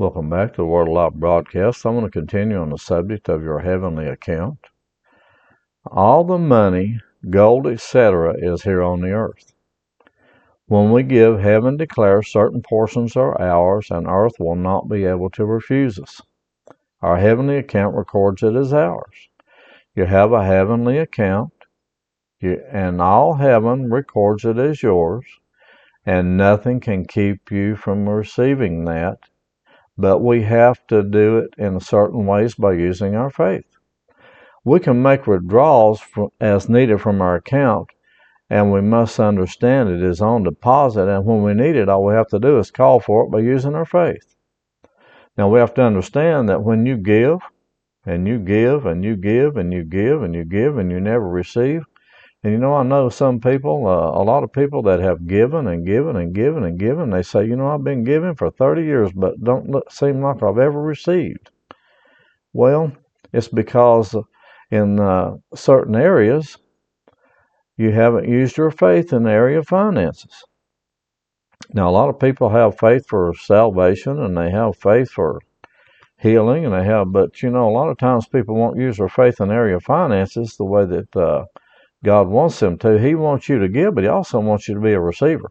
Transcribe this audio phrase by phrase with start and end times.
[0.00, 1.84] Welcome back to the Word Alive broadcast.
[1.84, 4.56] I'm going to continue on the subject of your heavenly account.
[5.84, 9.52] All the money, gold, etc., is here on the earth.
[10.64, 15.28] When we give, heaven declares certain portions are ours, and earth will not be able
[15.32, 16.22] to refuse us.
[17.02, 19.28] Our heavenly account records it as ours.
[19.94, 21.52] You have a heavenly account,
[22.40, 25.26] and all heaven records it as yours,
[26.06, 29.18] and nothing can keep you from receiving that
[30.00, 33.66] but we have to do it in certain ways by using our faith.
[34.64, 36.02] We can make withdrawals
[36.40, 37.90] as needed from our account,
[38.48, 42.14] and we must understand it is on deposit, and when we need it, all we
[42.14, 44.34] have to do is call for it by using our faith.
[45.38, 47.38] Now, we have to understand that when you give,
[48.04, 51.28] and you give, and you give, and you give, and you give, and you never
[51.28, 51.82] receive,
[52.42, 55.66] and you know, I know some people, uh, a lot of people that have given
[55.66, 57.10] and given and given and given.
[57.10, 60.42] They say, you know, I've been giving for 30 years, but don't look, seem like
[60.42, 61.50] I've ever received.
[62.54, 62.92] Well,
[63.32, 64.16] it's because
[64.70, 66.56] in uh, certain areas,
[67.76, 70.44] you haven't used your faith in the area of finances.
[71.74, 75.40] Now, a lot of people have faith for salvation and they have faith for
[76.18, 79.08] healing and they have, but you know, a lot of times people won't use their
[79.08, 81.44] faith in the area of finances the way that uh,
[82.04, 82.98] God wants them to.
[82.98, 85.50] He wants you to give, but He also wants you to be a receiver.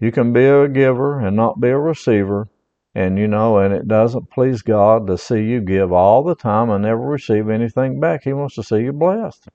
[0.00, 2.48] You can be a giver and not be a receiver,
[2.94, 6.70] and you know, and it doesn't please God to see you give all the time
[6.70, 8.24] and never receive anything back.
[8.24, 9.48] He wants to see you blessed.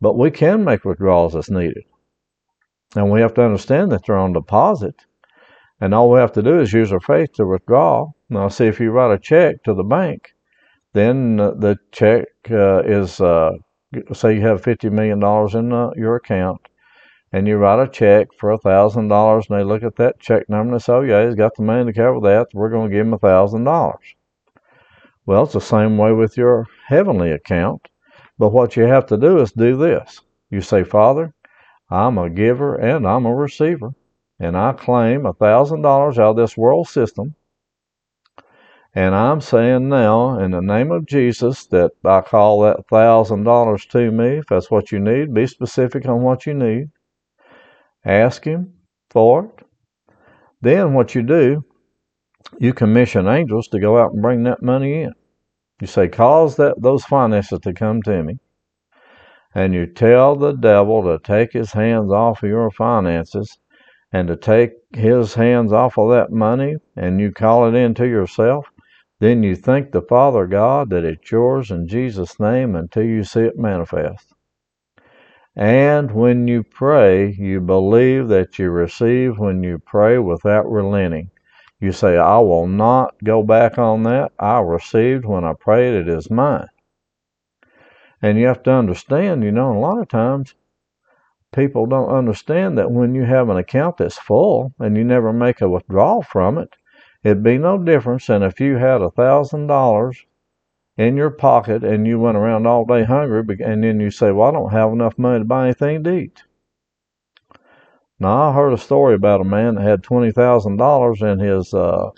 [0.00, 1.84] But we can make withdrawals as needed.
[2.94, 5.06] And we have to understand that they're on deposit.
[5.80, 8.10] And all we have to do is use our faith to withdraw.
[8.28, 10.34] Now, see, if you write a check to the bank,
[10.92, 13.52] then the check uh, is uh,
[14.12, 15.22] say you have $50 million
[15.56, 16.60] in uh, your account
[17.32, 20.72] and you write a check for a $1,000 and they look at that check number
[20.72, 22.46] and they say, oh, yeah, he's got the money to cover that.
[22.54, 23.94] We're going to give him a $1,000.
[25.26, 27.88] Well, it's the same way with your heavenly account.
[28.38, 30.20] But what you have to do is do this.
[30.50, 31.34] You say, Father,
[31.90, 33.90] I'm a giver and I'm a receiver,
[34.38, 37.34] and I claim a $1,000 out of this world system
[38.96, 44.10] and I'm saying now, in the name of Jesus, that I call that $1,000 to
[44.12, 44.38] me.
[44.38, 46.90] If that's what you need, be specific on what you need.
[48.04, 48.74] Ask Him
[49.10, 49.66] for it.
[50.60, 51.64] Then what you do,
[52.60, 55.12] you commission angels to go out and bring that money in.
[55.80, 58.38] You say, cause that those finances to come to me.
[59.56, 63.58] And you tell the devil to take his hands off of your finances
[64.12, 68.66] and to take his hands off of that money and you call it into yourself
[69.24, 73.40] then you thank the Father God that it's yours in Jesus' name until you see
[73.40, 74.34] it manifest.
[75.56, 81.30] And when you pray, you believe that you receive when you pray without relenting.
[81.80, 84.32] You say, I will not go back on that.
[84.38, 86.68] I received when I prayed, it is mine.
[88.20, 90.54] And you have to understand, you know, a lot of times
[91.54, 95.62] people don't understand that when you have an account that's full and you never make
[95.62, 96.74] a withdrawal from it,
[97.24, 100.24] It'd be no difference than if you had a thousand dollars
[100.98, 104.48] in your pocket and you went around all day hungry, and then you say, "Well,
[104.48, 106.44] I don't have enough money to buy anything to eat."
[108.20, 111.72] Now, I heard a story about a man that had twenty thousand dollars in his
[111.72, 112.10] uh,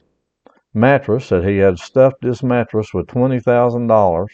[0.75, 1.29] mattress.
[1.29, 4.33] That he had stuffed his mattress with twenty thousand dollars,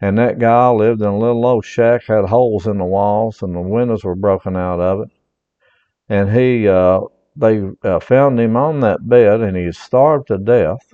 [0.00, 3.54] and that guy lived in a little old shack, had holes in the walls, and
[3.54, 5.08] the windows were broken out of it.
[6.08, 7.00] And he uh,
[7.36, 10.92] they uh, found him on that bed and he starved to death.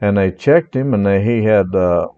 [0.00, 2.08] And they checked him and they, he had uh,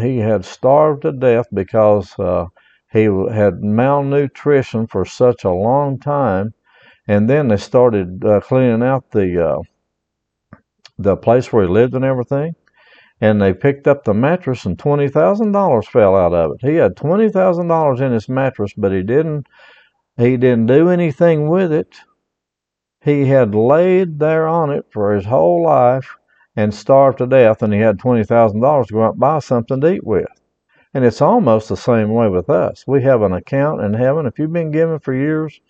[0.00, 2.46] he had starved to death because uh,
[2.92, 6.54] he had malnutrition for such a long time.
[7.08, 9.58] And then they started uh, cleaning out the uh,
[10.98, 12.54] the place where he lived and everything.
[13.20, 16.68] And they picked up the mattress and twenty thousand dollars fell out of it.
[16.68, 19.46] He had twenty thousand dollars in his mattress, but he didn't
[20.16, 21.96] he didn't do anything with it
[23.06, 26.16] he had laid there on it for his whole life
[26.56, 29.92] and starved to death, and he had $20,000 to go out and buy something to
[29.92, 30.26] eat with.
[30.92, 32.82] And it's almost the same way with us.
[32.84, 34.26] We have an account in heaven.
[34.26, 35.60] If you've been giving for years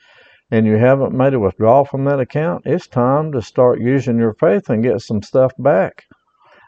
[0.50, 4.32] and you haven't made a withdrawal from that account, it's time to start using your
[4.32, 6.06] faith and get some stuff back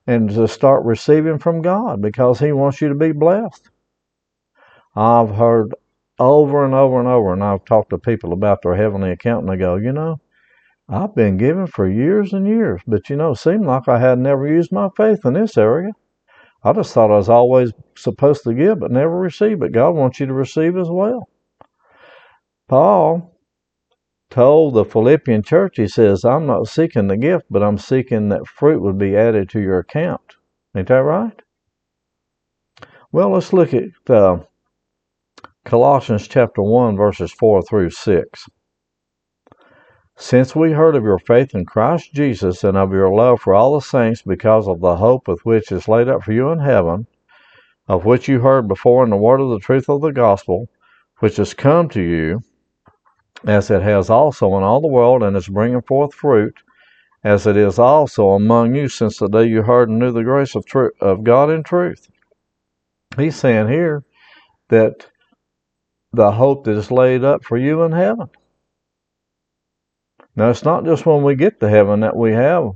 [0.06, 3.70] and to start receiving from God because He wants you to be blessed.
[4.94, 5.74] I've heard
[6.18, 9.48] over and over and over, and I've talked to people about their heavenly account, and
[9.48, 10.20] they go, you know,
[10.88, 14.48] I've been giving for years and years, but you know, seemed like I had never
[14.48, 15.90] used my faith in this area.
[16.64, 20.18] I just thought I was always supposed to give but never receive, but God wants
[20.18, 21.28] you to receive as well.
[22.68, 23.34] Paul
[24.30, 28.46] told the Philippian church, he says, I'm not seeking the gift, but I'm seeking that
[28.46, 30.36] fruit would be added to your account.
[30.74, 31.40] Ain't that right?
[33.12, 34.38] Well, let's look at uh,
[35.64, 38.46] Colossians chapter 1, verses 4 through 6.
[40.20, 43.74] Since we heard of your faith in Christ Jesus and of your love for all
[43.74, 47.06] the saints because of the hope with which is laid up for you in heaven,
[47.86, 50.66] of which you heard before in the word of the truth of the gospel,
[51.20, 52.40] which has come to you,
[53.46, 56.56] as it has also in all the world, and is bringing forth fruit,
[57.22, 60.56] as it is also among you since the day you heard and knew the grace
[60.56, 62.08] of, tr- of God in truth.
[63.16, 64.02] He's saying here
[64.68, 65.06] that
[66.12, 68.28] the hope that is laid up for you in heaven.
[70.38, 72.70] Now, it's not just when we get to heaven that we have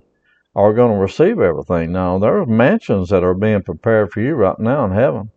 [0.53, 1.93] are going to receive everything.
[1.93, 5.31] Now, there are mansions that are being prepared for you right now in heaven.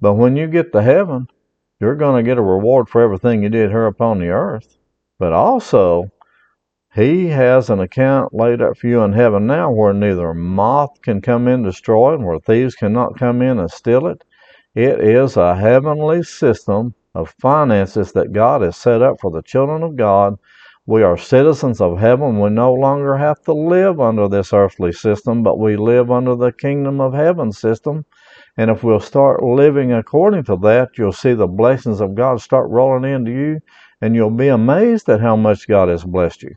[0.00, 1.26] But when you get to heaven,
[1.78, 4.78] you're going to get a reward for everything you did here upon the earth.
[5.18, 6.08] But also,
[6.94, 11.20] he has an account laid up for you in heaven now where neither moth can
[11.20, 14.24] come in destroy and where thieves cannot come in and steal it.
[14.74, 19.82] It is a heavenly system of finances that God has set up for the children
[19.82, 20.38] of God
[20.88, 22.40] we are citizens of heaven.
[22.40, 26.50] We no longer have to live under this earthly system, but we live under the
[26.50, 28.06] kingdom of heaven system.
[28.56, 32.70] And if we'll start living according to that, you'll see the blessings of God start
[32.70, 33.60] rolling into you,
[34.00, 36.54] and you'll be amazed at how much God has blessed you.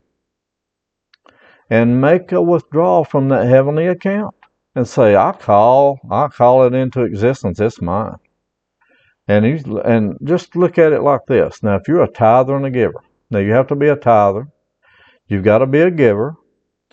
[1.68, 4.34] And make a withdrawal from that heavenly account
[4.74, 7.60] and say, I call, I call it into existence.
[7.60, 8.16] It's mine.
[9.28, 9.44] And
[9.84, 11.62] and just look at it like this.
[11.62, 13.02] Now, if you're a tither and a giver,
[13.32, 14.46] now, you have to be a tither.
[15.26, 16.34] You've got to be a giver.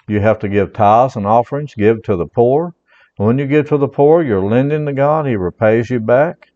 [0.08, 2.74] You have to give tithes and offerings, give to the poor.
[3.18, 5.28] When you give to the poor, you're lending to God.
[5.28, 6.48] He repays you back.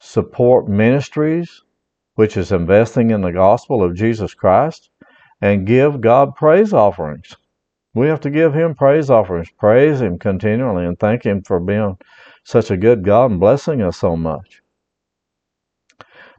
[0.00, 1.62] Support ministries,
[2.14, 4.88] which is investing in the gospel of Jesus Christ.
[5.42, 7.36] And give God praise offerings.
[7.92, 11.98] We have to give Him praise offerings, praise Him continually, and thank Him for being
[12.42, 14.62] such a good God and blessing us so much.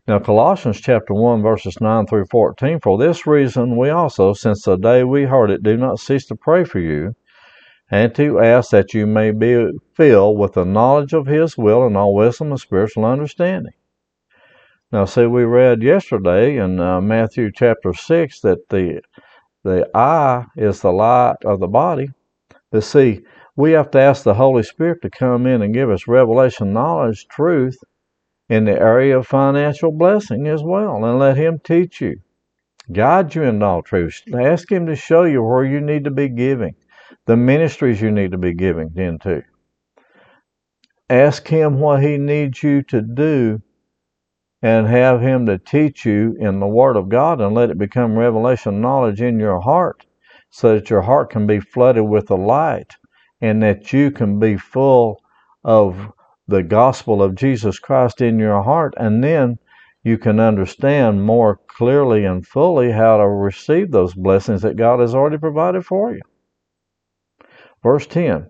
[0.07, 2.79] Now, Colossians chapter 1, verses 9 through 14.
[2.79, 6.35] For this reason, we also, since the day we heard it, do not cease to
[6.35, 7.15] pray for you,
[7.89, 11.97] and to ask that you may be filled with the knowledge of His will and
[11.97, 13.73] all wisdom and spiritual understanding.
[14.91, 19.01] Now, see, we read yesterday in uh, Matthew chapter 6 that the,
[19.63, 22.09] the eye is the light of the body.
[22.71, 23.21] But see,
[23.55, 27.25] we have to ask the Holy Spirit to come in and give us revelation, knowledge,
[27.27, 27.77] truth,
[28.49, 32.19] in the area of financial blessing as well and let Him teach you,
[32.91, 34.21] guide you in all truth.
[34.33, 36.75] Ask Him to show you where you need to be giving,
[37.25, 39.43] the ministries you need to be giving into.
[41.09, 43.61] Ask Him what He needs you to do
[44.61, 48.17] and have Him to teach you in the Word of God and let it become
[48.17, 50.05] revelation knowledge in your heart
[50.49, 52.95] so that your heart can be flooded with the light
[53.41, 55.21] and that you can be full
[55.63, 56.11] of
[56.47, 59.57] the gospel of Jesus Christ in your heart, and then
[60.03, 65.15] you can understand more clearly and fully how to receive those blessings that God has
[65.15, 66.21] already provided for you.
[67.81, 68.47] Verse 10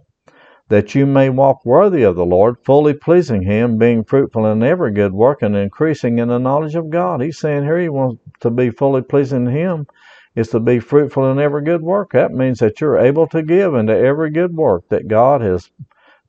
[0.67, 4.91] That you may walk worthy of the Lord, fully pleasing Him, being fruitful in every
[4.91, 7.21] good work and increasing in the knowledge of God.
[7.21, 9.87] He's saying here He wants to be fully pleasing to Him
[10.35, 12.11] is to be fruitful in every good work.
[12.11, 15.69] That means that you're able to give into every good work that God has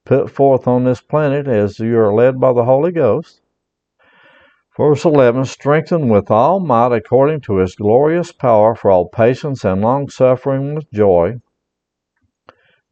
[0.06, 3.42] put forth on this planet as you are led by the Holy Ghost.
[4.76, 9.82] Verse 11 Strengthened with all might according to his glorious power for all patience and
[9.82, 11.34] long suffering with joy,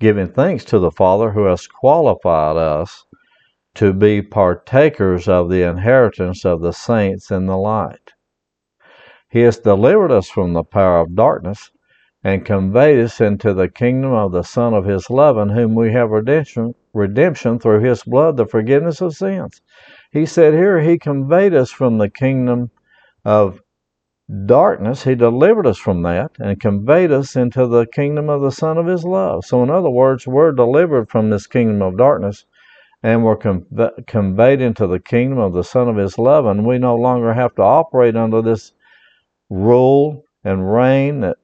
[0.00, 3.06] giving thanks to the Father who has qualified us
[3.74, 8.12] to be partakers of the inheritance of the saints in the light.
[9.30, 11.70] He has delivered us from the power of darkness
[12.24, 15.92] and conveyed us into the kingdom of the Son of his love, in whom we
[15.92, 19.60] have redemption, redemption through his blood, the forgiveness of sins.
[20.10, 22.70] He said here, he conveyed us from the kingdom
[23.24, 23.60] of
[24.46, 25.04] darkness.
[25.04, 28.86] He delivered us from that and conveyed us into the kingdom of the Son of
[28.86, 29.44] his love.
[29.44, 32.46] So, in other words, we're delivered from this kingdom of darkness
[33.04, 36.78] and we're conv- conveyed into the kingdom of the Son of His love, and we
[36.78, 38.72] no longer have to operate under this
[39.50, 41.36] rule and reign that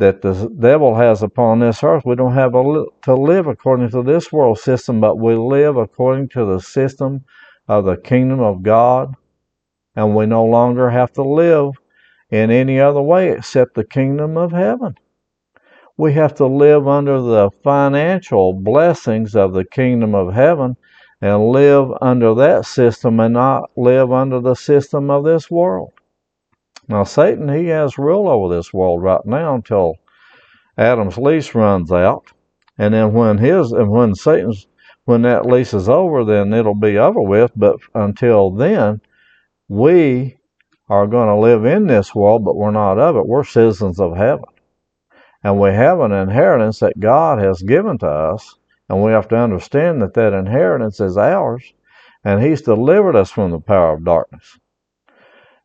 [0.00, 2.04] that the devil has upon this earth.
[2.06, 6.30] We don't have li- to live according to this world system, but we live according
[6.30, 7.24] to the system
[7.68, 9.14] of the kingdom of God,
[9.96, 11.74] and we no longer have to live
[12.30, 14.96] in any other way except the kingdom of heaven.
[15.96, 20.76] We have to live under the financial blessings of the kingdom of heaven
[21.20, 25.92] and live under that system and not live under the system of this world.
[26.90, 29.94] Now, Satan, he has rule over this world right now until
[30.76, 32.32] Adam's lease runs out.
[32.78, 34.66] And then when his, and when Satan's,
[35.04, 37.52] when that lease is over, then it'll be over with.
[37.54, 39.02] But until then,
[39.68, 40.36] we
[40.88, 43.26] are going to live in this world, but we're not of it.
[43.28, 44.46] We're citizens of heaven.
[45.44, 48.56] And we have an inheritance that God has given to us.
[48.88, 51.72] And we have to understand that that inheritance is ours.
[52.24, 54.58] And He's delivered us from the power of darkness.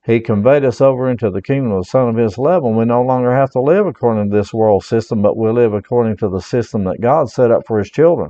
[0.06, 2.86] He conveyed us over into the kingdom of the Son of His love, and we
[2.86, 6.30] no longer have to live according to this world system, but we live according to
[6.30, 8.30] the system that God set up for His children.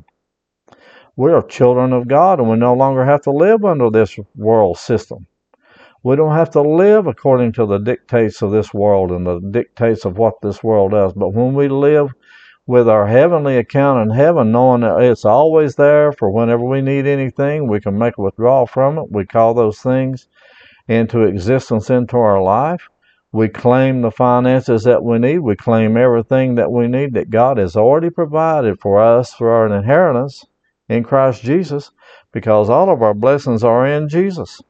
[1.17, 4.77] We are children of God, and we no longer have to live under this world
[4.77, 5.27] system.
[6.01, 10.05] We don't have to live according to the dictates of this world and the dictates
[10.05, 11.11] of what this world does.
[11.11, 12.13] But when we live
[12.67, 17.05] with our heavenly account in heaven, knowing that it's always there for whenever we need
[17.05, 19.11] anything, we can make a withdrawal from it.
[19.11, 20.27] We call those things
[20.87, 22.87] into existence into our life.
[23.31, 25.39] We claim the finances that we need.
[25.39, 29.67] We claim everything that we need that God has already provided for us for our
[29.75, 30.45] inheritance
[30.87, 31.91] in Christ Jesus
[32.31, 34.61] because all of our blessings are in Jesus.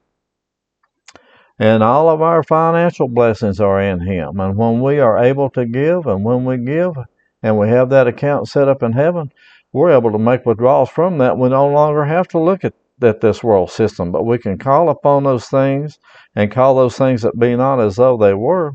[1.59, 4.39] And all of our financial blessings are in Him.
[4.39, 6.93] And when we are able to give, and when we give,
[7.41, 9.31] and we have that account set up in heaven,
[9.71, 11.37] we're able to make withdrawals from that.
[11.37, 14.89] We no longer have to look at that this world system, but we can call
[14.89, 15.99] upon those things
[16.35, 18.73] and call those things that be not as though they were,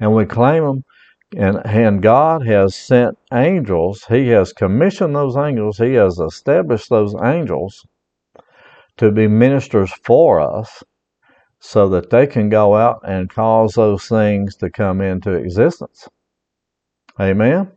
[0.00, 0.84] and we claim them.
[1.36, 4.04] And, and God has sent angels.
[4.08, 5.78] He has commissioned those angels.
[5.78, 7.84] He has established those angels
[8.98, 10.84] to be ministers for us
[11.58, 16.08] so that they can go out and cause those things to come into existence.
[17.18, 17.72] Amen.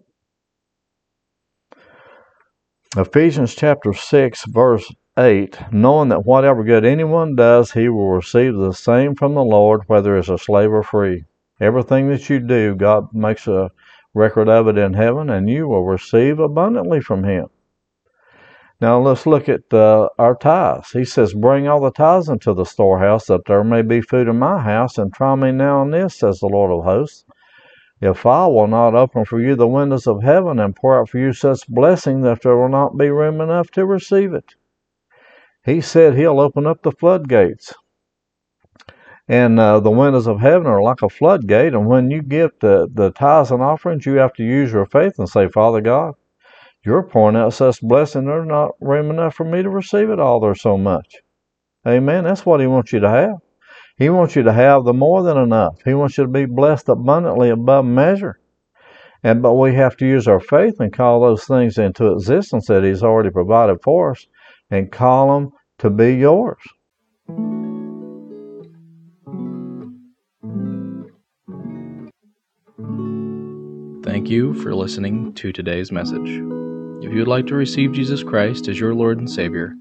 [2.95, 8.71] Ephesians chapter 6, verse 8 Knowing that whatever good anyone does, he will receive the
[8.71, 11.25] same from the Lord, whether as a slave or free.
[11.59, 13.71] Everything that you do, God makes a
[14.13, 17.47] record of it in heaven, and you will receive abundantly from Him.
[18.79, 20.91] Now let's look at uh, our tithes.
[20.91, 24.37] He says, Bring all the tithes into the storehouse, that there may be food in
[24.37, 27.25] my house, and try me now in this, says the Lord of hosts.
[27.99, 31.17] If I will not open for you the windows of heaven and pour out for
[31.17, 34.53] you such blessing that there will not be room enough to receive it.
[35.67, 37.73] He said he'll open up the floodgates.
[39.27, 41.73] And uh, the windows of heaven are like a floodgate.
[41.73, 45.19] And when you give the, the tithes and offerings, you have to use your faith
[45.19, 46.13] and say, Father God,
[46.85, 50.39] you're pouring out such blessing, there's not room enough for me to receive it all.
[50.39, 51.17] There's so much.
[51.85, 52.23] Amen.
[52.23, 53.35] That's what He wants you to have.
[53.97, 55.81] He wants you to have the more than enough.
[55.83, 58.39] He wants you to be blessed abundantly above measure.
[59.21, 62.85] And but we have to use our faith and call those things into existence that
[62.85, 64.25] He's already provided for us
[64.69, 66.61] and call them to be yours.
[74.03, 76.29] Thank you for listening to today's message.
[77.03, 79.75] If you would like to receive Jesus Christ as your Lord and Savior,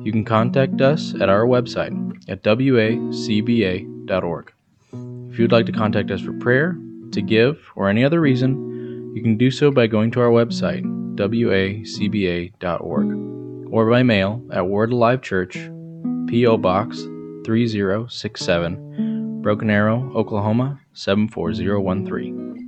[0.00, 1.94] you can contact us at our website
[2.28, 3.82] at wacba.org.
[5.30, 6.76] If you'd like to contact us for prayer,
[7.12, 10.84] to give, or any other reason, you can do so by going to our website,
[11.16, 11.78] wacba.org,
[13.70, 15.54] or by mail at Word Alive Church,
[16.26, 16.58] P.O.
[16.58, 16.98] Box
[17.44, 22.67] 3067, Broken Arrow, Oklahoma 74013.